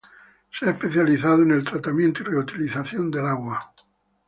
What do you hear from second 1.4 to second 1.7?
en el